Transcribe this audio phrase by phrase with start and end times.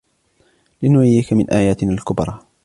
[0.83, 2.39] لِنُرِيَكَ مِنْ آيَاتِنَا الْكُبْرَى